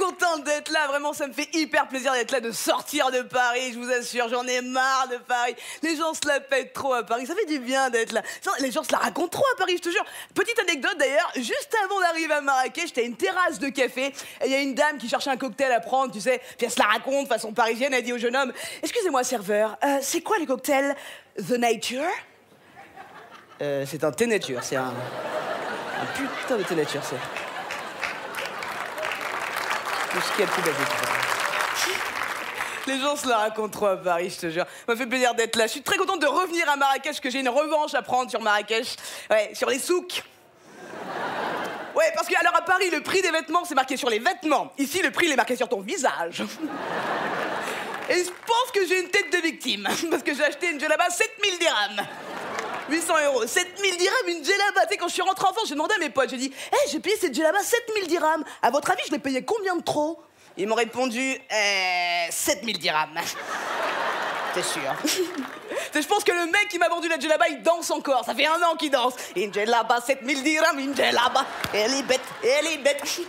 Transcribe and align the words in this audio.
Contente 0.00 0.44
d'être 0.44 0.70
là, 0.70 0.86
vraiment, 0.88 1.12
ça 1.12 1.26
me 1.26 1.32
fait 1.32 1.48
hyper 1.52 1.86
plaisir 1.86 2.12
d'être 2.12 2.30
là, 2.30 2.40
de 2.40 2.52
sortir 2.52 3.10
de 3.10 3.20
Paris, 3.20 3.72
je 3.74 3.78
vous 3.78 3.90
assure, 3.90 4.28
j'en 4.30 4.46
ai 4.46 4.62
marre 4.62 5.08
de 5.08 5.16
Paris. 5.18 5.54
Les 5.82 5.94
gens 5.96 6.14
se 6.14 6.26
la 6.26 6.40
pètent 6.40 6.72
trop 6.72 6.94
à 6.94 7.04
Paris, 7.04 7.26
ça 7.26 7.34
fait 7.34 7.44
du 7.44 7.58
bien 7.58 7.90
d'être 7.90 8.12
là. 8.12 8.22
Les 8.60 8.70
gens 8.70 8.82
se 8.82 8.92
la 8.92 8.98
racontent 8.98 9.28
trop 9.28 9.44
à 9.54 9.58
Paris, 9.58 9.76
je 9.76 9.82
te 9.82 9.90
jure. 9.90 10.04
Petite 10.34 10.58
anecdote 10.58 10.96
d'ailleurs, 10.98 11.30
juste 11.36 11.76
avant 11.84 12.00
d'arriver 12.00 12.32
à 12.32 12.40
Marrakech, 12.40 12.86
j'étais 12.86 13.02
à 13.02 13.04
une 13.04 13.16
terrasse 13.16 13.58
de 13.58 13.68
café, 13.68 14.06
et 14.06 14.46
il 14.46 14.50
y 14.50 14.54
a 14.54 14.60
une 14.60 14.74
dame 14.74 14.96
qui 14.96 15.08
cherchait 15.08 15.30
un 15.30 15.36
cocktail 15.36 15.72
à 15.72 15.80
prendre, 15.80 16.12
tu 16.12 16.20
sais, 16.20 16.40
puis 16.56 16.66
elle 16.66 16.72
se 16.72 16.78
la 16.78 16.86
raconte 16.86 17.28
façon 17.28 17.52
parisienne, 17.52 17.92
elle 17.92 18.02
dit 18.02 18.14
au 18.14 18.18
jeune 18.18 18.36
homme 18.36 18.52
Excusez-moi, 18.82 19.22
serveur, 19.22 19.76
euh, 19.84 19.98
c'est 20.00 20.22
quoi 20.22 20.38
les 20.38 20.46
cocktails 20.46 20.96
The 21.36 21.58
Nature? 21.58 22.08
Euh, 23.60 23.84
C'est 23.86 24.02
un 24.02 24.12
thé 24.12 24.26
nature, 24.26 24.62
c'est 24.62 24.76
un. 24.76 24.94
Un 26.00 26.06
putain 26.16 26.56
de 26.56 26.62
thé 26.62 26.74
nature, 26.74 27.02
c'est. 27.04 27.49
Les 32.86 32.98
gens 32.98 33.14
se 33.16 33.28
la 33.28 33.38
racontent 33.38 33.68
trop 33.68 33.86
à 33.86 33.96
Paris, 33.96 34.30
je 34.30 34.40
te 34.46 34.50
jure. 34.50 34.64
Ça 34.64 34.92
m'a 34.92 34.96
fait 34.96 35.06
plaisir 35.06 35.34
d'être 35.34 35.56
là. 35.56 35.66
Je 35.66 35.72
suis 35.72 35.82
très 35.82 35.96
contente 35.96 36.20
de 36.20 36.26
revenir 36.26 36.68
à 36.68 36.76
Marrakech, 36.76 37.20
que 37.20 37.30
j'ai 37.30 37.40
une 37.40 37.48
revanche 37.48 37.94
à 37.94 38.02
prendre 38.02 38.30
sur 38.30 38.40
Marrakech. 38.40 38.96
Ouais, 39.30 39.52
sur 39.54 39.68
les 39.70 39.78
souks. 39.78 40.22
Ouais, 41.94 42.12
parce 42.14 42.26
que 42.26 42.38
alors 42.38 42.56
à 42.56 42.62
Paris, 42.62 42.90
le 42.90 43.02
prix 43.02 43.20
des 43.22 43.30
vêtements, 43.30 43.64
c'est 43.64 43.74
marqué 43.74 43.96
sur 43.96 44.08
les 44.08 44.18
vêtements. 44.18 44.72
Ici, 44.78 45.02
le 45.02 45.10
prix, 45.10 45.26
il 45.26 45.32
est 45.32 45.36
marqué 45.36 45.56
sur 45.56 45.68
ton 45.68 45.80
visage. 45.80 46.42
Et 48.08 48.24
je 48.24 48.30
pense 48.30 48.70
que 48.74 48.86
j'ai 48.86 49.00
une 49.00 49.08
tête 49.08 49.32
de 49.32 49.38
victime, 49.38 49.88
parce 50.10 50.22
que 50.22 50.34
j'ai 50.34 50.44
acheté 50.44 50.70
une 50.70 50.80
djellaba 50.80 51.08
7000 51.10 51.58
dirhams. 51.58 52.06
800 52.90 53.14
euros. 53.26 53.46
7000 53.46 53.96
dirhams, 53.96 54.28
une 54.28 54.44
djellaba. 54.44 54.82
Tu 54.82 54.88
sais, 54.90 54.96
quand 54.96 55.08
je 55.08 55.14
suis 55.14 55.22
rentrée 55.22 55.46
en 55.46 55.52
France, 55.52 55.68
j'ai 55.68 55.74
demandé 55.74 55.94
à 55.94 55.98
mes 55.98 56.10
potes, 56.10 56.30
j'ai 56.30 56.36
dit, 56.36 56.52
hé, 56.72 56.76
j'ai 56.90 57.00
payé 57.00 57.16
cette 57.20 57.34
djellaba 57.34 57.60
7000 57.60 58.06
dirhams. 58.08 58.44
À 58.62 58.70
votre 58.70 58.90
avis, 58.90 59.02
je 59.06 59.12
l'ai 59.12 59.18
payé 59.18 59.42
combien 59.44 59.76
de 59.76 59.82
trop? 59.82 60.20
Ils 60.56 60.66
m'ont 60.66 60.74
répondu, 60.74 61.38
euh, 61.52 62.26
7000 62.30 62.78
dirhams. 62.78 63.14
T'es 64.54 64.62
sûr? 64.62 64.82
Je 65.94 66.06
pense 66.06 66.24
que 66.24 66.32
le 66.32 66.46
mec 66.46 66.68
qui 66.68 66.78
m'a 66.78 66.88
vendu 66.88 67.08
la 67.08 67.18
djellaba, 67.18 67.48
il 67.48 67.62
danse 67.62 67.90
encore. 67.90 68.24
Ça 68.24 68.34
fait 68.34 68.46
un 68.46 68.60
an 68.62 68.76
qu'il 68.76 68.90
danse. 68.90 69.14
Une 69.36 69.52
djellaba, 69.52 70.00
7000 70.00 70.42
dirhams, 70.42 70.78
une 70.78 70.94
djellaba. 70.94 71.46
Elle 71.72 71.94
est 71.94 72.02
bête, 72.02 72.20
elle 72.42 72.66
est 72.66 72.78
bête. 72.78 73.02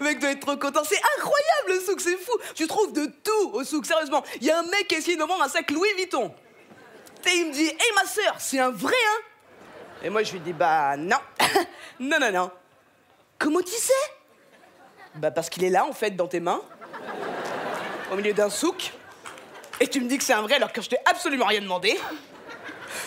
Le 0.00 0.04
mec 0.04 0.18
doit 0.20 0.30
être 0.30 0.40
trop 0.40 0.56
content. 0.56 0.82
C'est 0.88 1.00
incroyable 1.18 1.68
le 1.68 1.80
souk, 1.80 2.00
c'est 2.00 2.16
fou. 2.16 2.32
Tu 2.54 2.66
trouves 2.66 2.92
de 2.92 3.06
tout 3.22 3.50
au 3.52 3.64
souk, 3.64 3.84
sérieusement. 3.84 4.22
Il 4.40 4.46
y 4.46 4.50
a 4.50 4.58
un 4.58 4.62
mec 4.62 4.88
qui 4.88 4.94
a 4.94 4.98
essayé 4.98 5.16
de 5.16 5.22
me 5.22 5.26
vendre 5.26 5.42
un 5.42 5.48
sac 5.48 5.70
Louis 5.70 5.88
Vuitton. 5.96 6.32
Et 7.26 7.36
il 7.38 7.48
me 7.48 7.52
dit, 7.52 7.66
hé 7.66 7.92
ma 7.94 8.04
sœur, 8.04 8.36
c'est 8.38 8.60
un 8.60 8.70
vrai, 8.70 8.94
hein? 8.94 9.22
Et 10.02 10.10
moi 10.10 10.22
je 10.22 10.32
lui 10.32 10.40
dis, 10.40 10.52
bah 10.52 10.96
non. 10.96 11.16
non, 12.00 12.18
non, 12.20 12.30
non. 12.30 12.50
Comment 13.38 13.60
tu 13.60 13.72
sais? 13.72 13.92
Bah 15.16 15.30
parce 15.30 15.48
qu'il 15.48 15.64
est 15.64 15.70
là 15.70 15.84
en 15.84 15.92
fait 15.92 16.10
dans 16.12 16.28
tes 16.28 16.40
mains. 16.40 16.62
Au 18.12 18.16
milieu 18.16 18.32
d'un 18.32 18.50
souk. 18.50 18.92
Et 19.80 19.88
tu 19.88 20.00
me 20.00 20.08
dis 20.08 20.18
que 20.18 20.24
c'est 20.24 20.32
un 20.32 20.42
vrai 20.42 20.54
alors 20.54 20.72
que 20.72 20.80
je 20.80 20.88
t'ai 20.88 20.98
absolument 21.04 21.46
rien 21.46 21.60
demandé. 21.60 21.98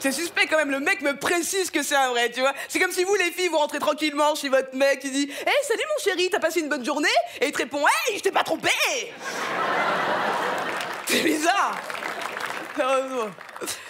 C'est 0.00 0.12
suspect 0.12 0.46
quand 0.46 0.56
même, 0.56 0.70
le 0.70 0.80
mec 0.80 1.00
me 1.02 1.16
précise 1.16 1.70
que 1.70 1.82
c'est 1.82 1.94
un 1.94 2.10
vrai, 2.10 2.30
tu 2.30 2.40
vois. 2.40 2.52
C'est 2.68 2.78
comme 2.78 2.92
si 2.92 3.04
vous, 3.04 3.14
les 3.16 3.30
filles, 3.30 3.48
vous 3.48 3.58
rentrez 3.58 3.78
tranquillement 3.78 4.34
chez 4.34 4.48
votre 4.48 4.74
mec, 4.74 5.00
il 5.04 5.12
dit 5.12 5.24
Hé, 5.24 5.50
salut 5.62 5.82
mon 5.96 6.04
chéri, 6.04 6.28
t'as 6.30 6.40
passé 6.40 6.60
une 6.60 6.68
bonne 6.68 6.84
journée? 6.84 7.08
Et 7.40 7.46
il 7.46 7.52
te 7.52 7.58
répond 7.58 7.84
Hey, 8.08 8.18
je 8.18 8.22
t'ai 8.22 8.32
pas 8.32 8.42
trompé 8.42 8.70
C'est 11.06 11.22
bizarre 11.22 11.76
Heureusement. 12.78 13.30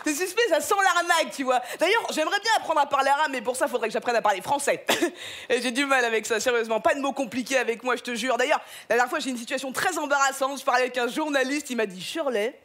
C'est 0.05 0.15
suspect, 0.15 0.43
ça 0.49 0.61
sent 0.61 0.75
l'arnaque, 0.83 1.33
tu 1.35 1.45
vois. 1.45 1.61
D'ailleurs, 1.79 2.07
j'aimerais 2.13 2.39
bien 2.41 2.53
apprendre 2.57 2.81
à 2.81 2.87
parler 2.87 3.11
arabe, 3.11 3.31
mais 3.33 3.41
pour 3.41 3.57
ça, 3.57 3.67
faudrait 3.69 3.89
que 3.89 3.93
j'apprenne 3.93 4.17
à 4.17 4.23
parler 4.23 4.41
français. 4.41 4.85
J'ai 5.51 5.73
du 5.73 5.85
mal 5.87 6.05
avec 6.05 6.27
ça, 6.27 6.39
sérieusement. 6.39 6.81
Pas 6.81 6.95
de 6.95 7.01
mots 7.01 7.13
compliqués 7.13 7.59
avec 7.59 7.83
moi, 7.83 7.97
je 7.97 8.03
te 8.03 8.15
jure. 8.15 8.37
D'ailleurs, 8.37 8.61
la 8.89 8.97
dernière 8.97 9.11
fois, 9.11 9.19
j'ai 9.19 9.31
une 9.31 9.37
situation 9.37 9.73
très 9.73 9.99
embarrassante. 9.99 10.61
Je 10.61 10.65
parlais 10.65 10.83
avec 10.83 10.99
un 10.99 11.09
journaliste, 11.09 11.71
il 11.71 11.77
m'a 11.77 11.87
dit 11.87 12.01
Shirley, 12.01 12.59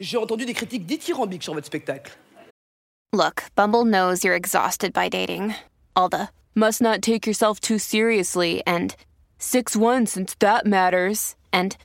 j'ai 0.00 0.16
entendu 0.16 0.44
des 0.46 0.54
critiques 0.54 0.86
dithyrambiques 0.86 1.42
sur 1.42 1.54
votre 1.54 1.66
spectacle. 1.66 2.12
Look, 3.12 3.44
Bumble 3.54 3.84
knows 3.84 4.24
you're 4.24 4.36
exhausted 4.36 4.92
by 4.92 5.08
dating. 5.08 5.54
All 5.94 6.08
the 6.08 6.28
must 6.54 6.82
not 6.82 7.02
take 7.02 7.26
yourself 7.26 7.60
too 7.60 7.78
seriously 7.78 8.62
and 8.66 8.94
6 9.38 9.76
1 9.76 10.06
since 10.06 10.34
that 10.40 10.66
matters. 10.66 11.34
And 11.52 11.76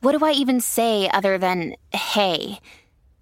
what 0.00 0.16
do 0.16 0.24
I 0.24 0.32
even 0.32 0.60
say 0.60 1.08
other 1.12 1.38
than 1.38 1.74
hey? 1.92 2.58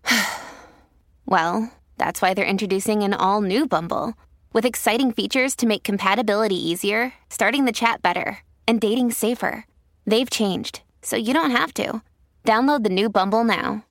well, 1.27 1.73
that's 1.99 2.21
why 2.23 2.35
they're 2.35 2.45
introducing 2.45 3.03
an 3.03 3.15
all 3.15 3.41
new 3.41 3.67
Bumble 3.67 4.15
with 4.53 4.65
exciting 4.65 5.13
features 5.13 5.55
to 5.57 5.67
make 5.67 5.83
compatibility 5.85 6.57
easier, 6.57 7.13
starting 7.29 7.65
the 7.65 7.73
chat 7.73 8.03
better, 8.03 8.39
and 8.67 8.81
dating 8.81 9.11
safer. 9.13 9.65
They've 10.07 10.31
changed, 10.31 10.81
so 11.03 11.17
you 11.17 11.35
don't 11.35 11.51
have 11.51 11.73
to. 11.75 12.03
Download 12.45 12.83
the 12.85 12.91
new 12.91 13.09
Bumble 13.09 13.45
now. 13.45 13.83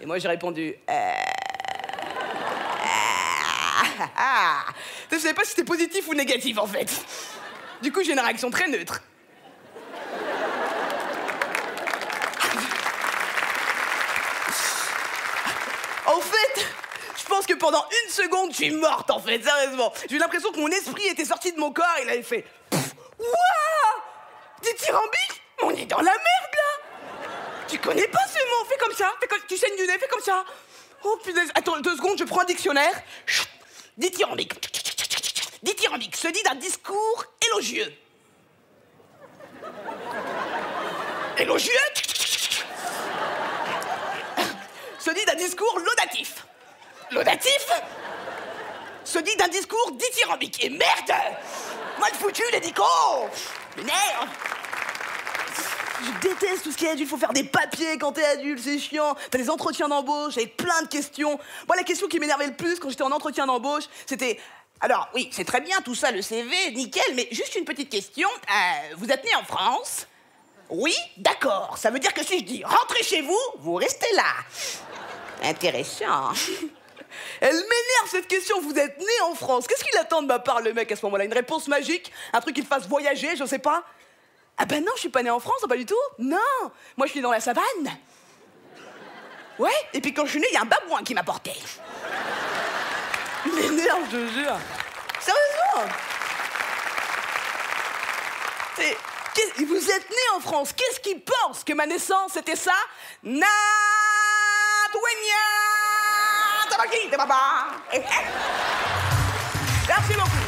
Et 0.00 0.06
moi, 0.06 0.18
j'ai 0.18 0.28
répondu 0.28 0.74
Euh, 0.88 1.12
ah, 3.96 4.10
ah. 4.16 4.64
Je 5.10 5.18
savais 5.18 5.34
pas 5.34 5.44
si 5.44 5.50
c'était 5.50 5.64
positif 5.64 6.08
ou 6.08 6.14
négatif 6.14 6.58
en 6.58 6.66
fait. 6.66 6.90
Du 7.82 7.92
coup, 7.92 8.02
j'ai 8.02 8.12
une 8.12 8.20
réaction 8.20 8.50
très 8.50 8.68
neutre. 8.68 9.02
En 16.06 16.20
fait, 16.20 16.66
je 17.16 17.24
pense 17.24 17.46
que 17.46 17.54
pendant 17.54 17.84
une 18.04 18.10
seconde, 18.10 18.50
je 18.50 18.56
suis 18.56 18.70
morte 18.70 19.10
en 19.10 19.20
fait, 19.20 19.42
sérieusement. 19.42 19.92
J'ai 20.08 20.16
eu 20.16 20.18
l'impression 20.18 20.52
que 20.52 20.58
mon 20.58 20.68
esprit 20.68 21.06
était 21.06 21.24
sorti 21.24 21.52
de 21.52 21.58
mon 21.58 21.72
corps, 21.72 21.96
il 22.02 22.08
avait 22.08 22.22
fait 22.22 22.44
Pff, 22.70 22.94
Ouah 23.18 24.02
Dithyrambique 24.62 25.42
On 25.62 25.70
est 25.70 25.86
dans 25.86 25.98
la 25.98 26.04
merde 26.04 26.20
là 26.52 27.28
Tu 27.68 27.78
connais 27.78 28.08
pas 28.08 28.26
ce 28.26 28.38
mot 28.38 28.68
Fais 28.68 28.78
comme 28.78 28.94
ça, 28.94 29.12
fais 29.20 29.26
comme... 29.26 29.40
tu 29.48 29.56
saignes 29.56 29.76
du 29.76 29.86
nez, 29.86 29.98
fais 29.98 30.08
comme 30.08 30.22
ça. 30.22 30.44
Oh 31.04 31.18
punaise, 31.22 31.50
attends 31.54 31.78
deux 31.80 31.96
secondes, 31.96 32.18
je 32.18 32.24
prends 32.24 32.40
un 32.40 32.46
dictionnaire. 32.46 32.94
Dithyrambique. 33.96 34.52
Dithyrambique 35.62 36.16
se 36.16 36.28
dit 36.28 36.42
d'un 36.42 36.56
discours 36.56 37.24
élogieux. 37.46 37.92
Élogieux 41.38 41.72
se 44.98 45.10
dit 45.10 45.24
d'un 45.26 45.34
discours 45.34 45.78
laudatif. 45.78 46.46
Se 49.04 49.18
dit 49.18 49.36
d'un 49.36 49.48
discours 49.48 49.92
dithyrambique. 49.92 50.64
Et 50.64 50.70
merde 50.70 51.12
Mal 52.00 52.12
foutu, 52.14 52.42
les 52.52 52.60
dicos 52.60 53.28
Merde 53.76 54.28
je 56.02 56.28
déteste 56.28 56.64
tout 56.64 56.72
ce 56.72 56.76
qui 56.76 56.84
est 56.84 56.90
adulte, 56.90 57.08
faut 57.08 57.16
faire 57.16 57.32
des 57.32 57.44
papiers 57.44 57.96
quand 57.98 58.12
t'es 58.12 58.24
adulte, 58.24 58.60
c'est 58.62 58.78
chiant. 58.78 59.14
T'as 59.30 59.38
des 59.38 59.48
entretiens 59.48 59.88
d'embauche 59.88 60.36
avec 60.36 60.56
plein 60.56 60.82
de 60.82 60.88
questions. 60.88 61.38
Moi, 61.66 61.76
la 61.76 61.82
question 61.82 62.08
qui 62.08 62.18
m'énervait 62.18 62.48
le 62.48 62.54
plus 62.54 62.78
quand 62.78 62.90
j'étais 62.90 63.04
en 63.04 63.12
entretien 63.12 63.46
d'embauche, 63.46 63.84
c'était 64.04 64.38
alors 64.80 65.08
oui, 65.14 65.30
c'est 65.32 65.44
très 65.44 65.60
bien 65.60 65.80
tout 65.82 65.94
ça, 65.94 66.10
le 66.10 66.20
CV, 66.20 66.72
nickel, 66.72 67.14
mais 67.14 67.28
juste 67.30 67.54
une 67.56 67.64
petite 67.64 67.88
question. 67.88 68.28
Euh, 68.28 68.94
vous 68.98 69.10
êtes 69.10 69.24
né 69.24 69.30
en 69.36 69.44
France? 69.44 70.06
Oui, 70.68 70.94
d'accord. 71.16 71.78
Ça 71.78 71.90
veut 71.90 71.98
dire 71.98 72.12
que 72.12 72.24
si 72.24 72.40
je 72.40 72.44
dis 72.44 72.64
rentrez 72.64 73.02
chez 73.02 73.22
vous, 73.22 73.38
vous 73.60 73.74
restez 73.74 74.12
là. 74.14 75.48
Intéressant. 75.48 76.32
Elle 77.40 77.54
m'énerve 77.54 78.08
cette 78.08 78.28
question. 78.28 78.60
Vous 78.60 78.78
êtes 78.78 78.98
né 78.98 79.20
en 79.24 79.34
France. 79.34 79.66
Qu'est-ce 79.66 79.84
qu'il 79.84 79.96
attend 79.98 80.22
de 80.22 80.26
ma 80.26 80.38
part, 80.38 80.60
le 80.60 80.72
mec, 80.72 80.90
à 80.92 80.96
ce 80.96 81.04
moment-là? 81.06 81.24
Une 81.24 81.32
réponse 81.32 81.68
magique? 81.68 82.12
Un 82.32 82.40
truc 82.40 82.54
qui 82.54 82.62
le 82.62 82.66
fasse 82.66 82.86
voyager, 82.86 83.36
je 83.36 83.44
sais 83.44 83.58
pas? 83.58 83.84
Ah 84.56 84.66
ben 84.66 84.84
non, 84.84 84.92
je 84.94 85.00
suis 85.00 85.08
pas 85.08 85.22
né 85.22 85.30
en 85.30 85.40
France, 85.40 85.60
pas 85.68 85.76
du 85.76 85.86
tout. 85.86 85.94
Non 86.18 86.38
Moi, 86.96 87.06
je 87.06 87.12
suis 87.12 87.20
dans 87.20 87.32
la 87.32 87.40
savane. 87.40 87.64
Ouais, 89.58 89.70
et 89.92 90.00
puis 90.00 90.12
quand 90.12 90.24
je 90.24 90.30
suis 90.30 90.40
né, 90.40 90.46
il 90.50 90.54
y 90.54 90.56
a 90.56 90.62
un 90.62 90.66
babouin 90.66 91.02
qui 91.02 91.14
m'a 91.14 91.22
porté. 91.22 91.52
Il 93.46 93.52
m'énerve, 93.52 94.00
je 94.10 94.16
te 94.16 94.32
jure. 94.32 94.56
Sérieusement 95.20 95.92
Vous 99.66 99.90
êtes 99.90 100.10
né 100.10 100.16
en 100.36 100.40
France. 100.40 100.72
Qu'est-ce 100.72 101.00
qui 101.00 101.16
pense 101.16 101.62
que 101.64 101.72
ma 101.72 101.86
naissance 101.86 102.32
c'était 102.34 102.56
ça? 102.56 102.74
Marquita, 106.84 107.16
papá. 107.16 107.80
Eh, 107.92 107.96
eh. 107.96 108.04
Gracias, 109.86 110.18
loco. 110.18 110.43